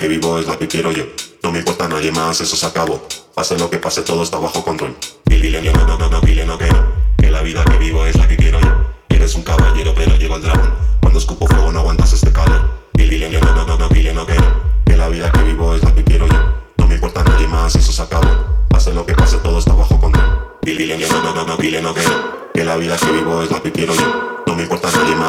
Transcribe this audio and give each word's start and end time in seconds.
que 0.00 0.08
vivo 0.08 0.38
es 0.38 0.46
la 0.46 0.58
que 0.58 0.66
quiero 0.66 0.92
yo. 0.92 1.04
No 1.42 1.52
me 1.52 1.58
importa 1.58 1.86
nadie 1.86 2.10
más, 2.10 2.40
eso 2.40 2.56
se 2.56 2.64
acabó. 2.64 3.06
Pase 3.34 3.58
lo 3.58 3.68
que 3.68 3.78
pase, 3.78 4.02
todo 4.02 4.22
está 4.22 4.38
bajo 4.38 4.64
control. 4.64 4.96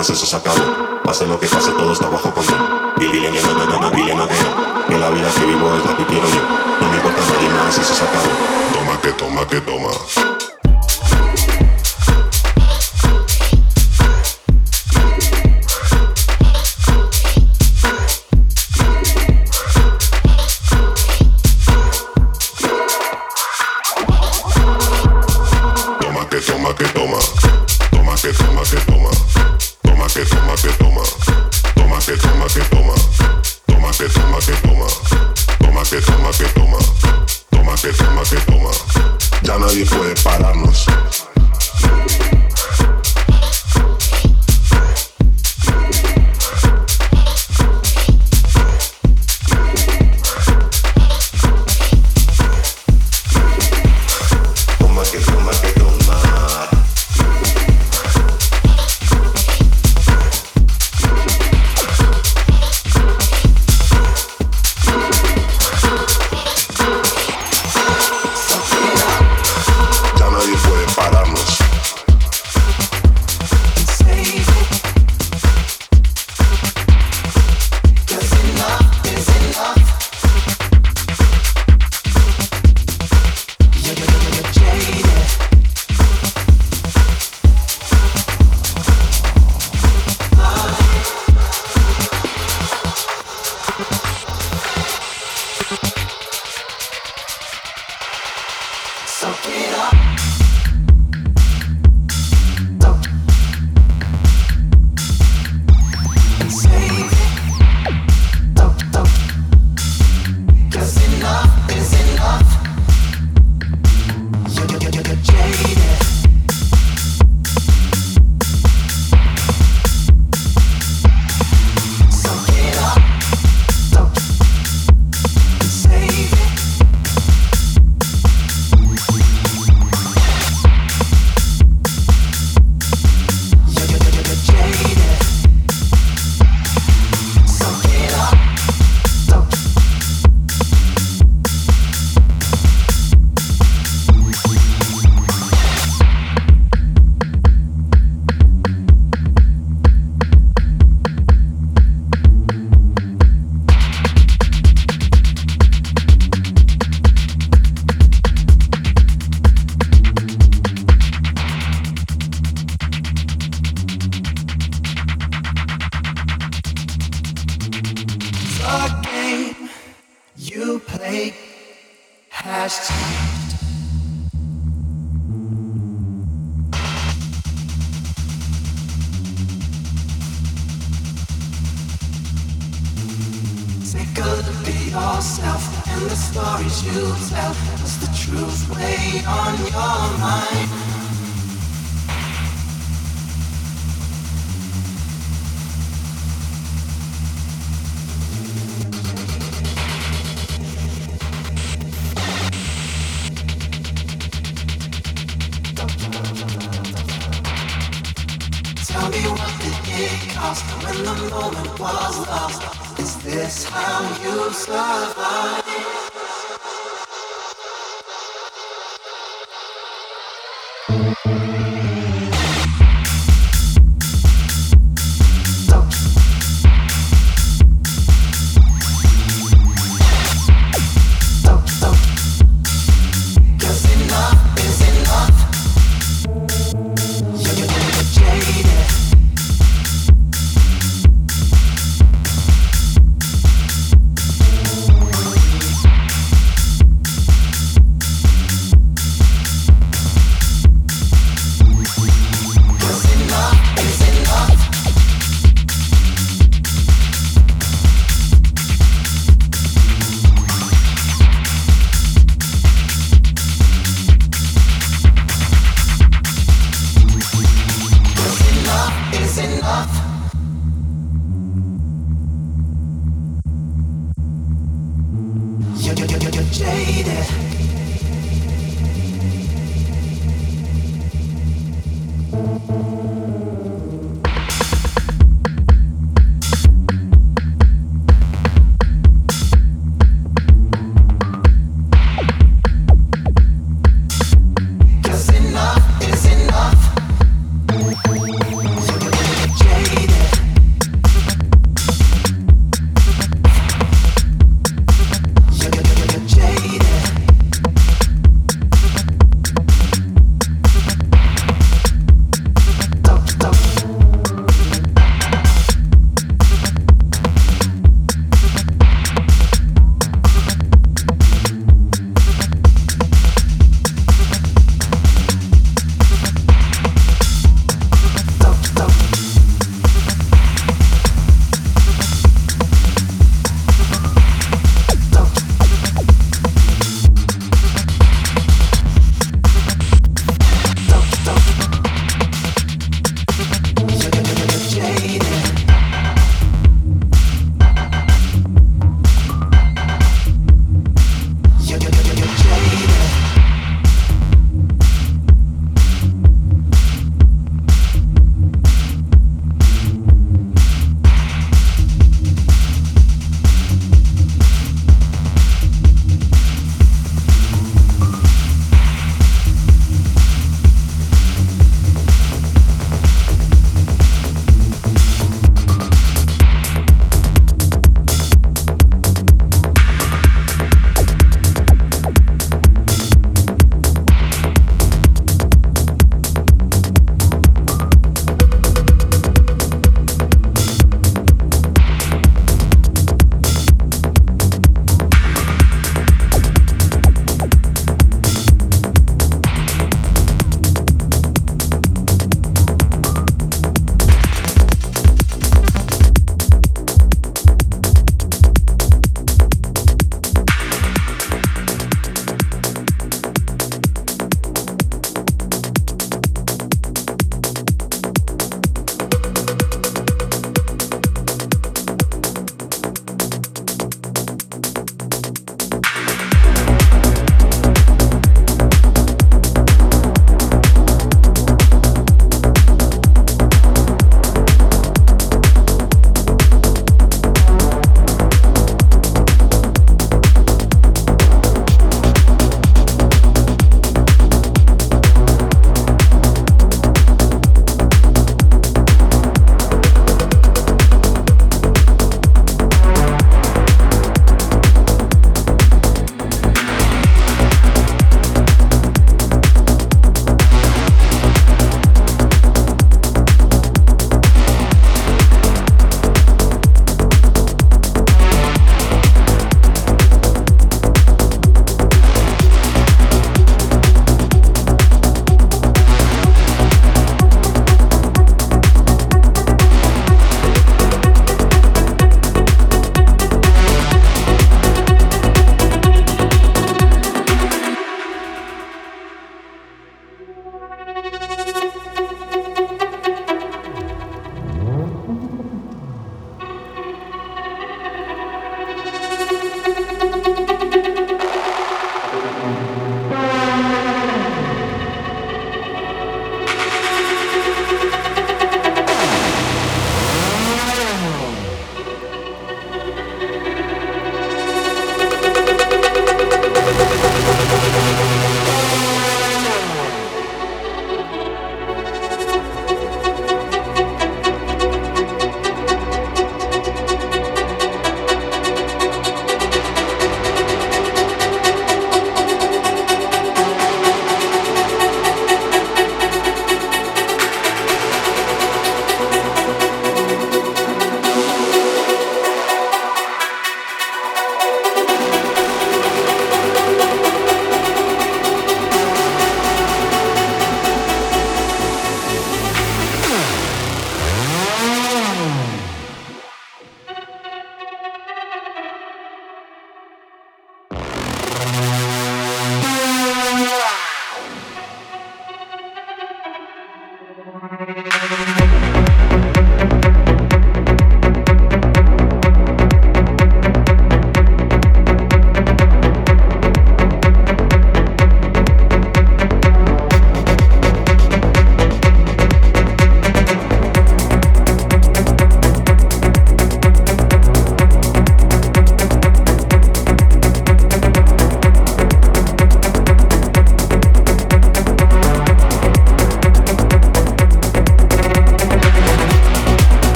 Eso 0.00 0.26
se. 0.26 0.36
Pase 1.04 1.26
lo 1.26 1.38
que 1.38 1.46
pase, 1.46 1.70
todo 1.72 1.92
está 1.92 2.08
bajo 2.08 2.32
control. 2.32 2.92
Dile 2.98 3.30
no, 3.30 3.54
no, 3.54 3.66
no, 3.66 3.80
no, 3.80 3.90
dile 3.90 4.14
no, 4.14 4.26
que 4.26 4.34
que 4.88 4.98
la 4.98 5.10
vida 5.10 5.28
que 5.38 5.46
vivo 5.46 5.74
es 5.74 5.84
la 5.84 5.96
que 5.96 6.04
quiero 6.06 6.28
yo. 6.28 6.42
No 6.80 6.90
me 6.90 6.96
importa 6.96 7.20
nadie 7.32 7.48
más, 7.48 7.78
eso 7.78 7.94
se 7.94 8.04
acabó. 8.04 8.28
Toma 8.72 9.00
que 9.00 9.12
toma 9.12 9.46
que 9.46 9.60
toma. 9.60 10.35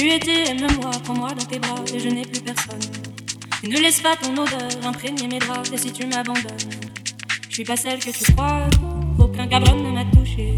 plus 0.00 0.12
été, 0.12 0.48
aime-moi, 0.48 0.90
prends-moi 1.04 1.28
dans 1.34 1.44
tes 1.44 1.58
bras, 1.58 1.74
et 1.94 1.98
je 1.98 2.08
n'ai 2.08 2.22
plus 2.22 2.40
personne. 2.40 2.80
Ne 3.64 3.78
laisse 3.78 4.00
pas 4.00 4.16
ton 4.16 4.32
odeur 4.32 4.70
imprégner 4.82 5.28
mes 5.28 5.38
draps, 5.38 5.70
et 5.72 5.76
si 5.76 5.92
tu 5.92 6.06
m'abandonnes, 6.06 6.70
je 7.50 7.54
suis 7.54 7.64
pas 7.64 7.76
celle 7.76 7.98
que 7.98 8.10
tu 8.10 8.32
crois, 8.32 8.62
aucun 9.18 9.46
cabron 9.46 9.76
ne 9.76 9.90
m'a 9.90 10.06
touché. 10.06 10.56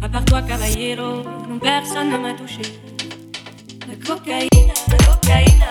À 0.00 0.08
part 0.08 0.24
toi, 0.24 0.40
caballero, 0.40 1.22
non, 1.50 1.58
personne 1.58 2.12
ne 2.12 2.16
m'a 2.16 2.32
touché. 2.32 2.62
La 3.86 3.94
cocaïne, 4.06 4.72
la 4.88 4.96
cocaïne. 4.96 5.61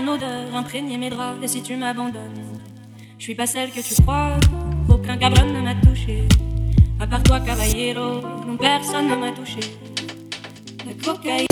ton 0.00 0.12
odeur 0.12 0.54
imprégner 0.54 0.96
mes 0.98 1.10
draps. 1.10 1.42
Et 1.42 1.48
si 1.48 1.62
tu 1.62 1.76
m'abandonnes, 1.76 2.60
je 3.18 3.24
suis 3.24 3.34
pas 3.34 3.46
celle 3.46 3.70
que 3.70 3.80
tu 3.80 4.00
crois. 4.02 4.36
Aucun 4.88 5.16
cabron 5.16 5.46
ne 5.46 5.60
m'a 5.60 5.74
touché. 5.74 6.24
À 7.00 7.06
part 7.06 7.22
toi, 7.22 7.40
caballero, 7.40 8.20
personne 8.58 9.08
ne 9.08 9.16
m'a 9.16 9.32
touché. 9.32 9.60
La 10.86 10.92
cocaïne. 11.04 11.49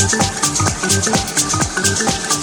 Thank 0.00 0.12
you. 2.32 2.37